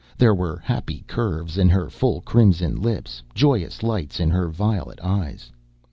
There 0.17 0.33
were 0.33 0.57
happy 0.57 1.03
curves 1.05 1.59
in 1.59 1.69
her 1.69 1.87
full 1.87 2.21
crimson 2.21 2.75
lips, 2.75 3.21
joyous 3.35 3.83
lights 3.83 4.19
in 4.19 4.31
her 4.31 4.49
violet 4.49 4.99
eyes. 5.03 5.51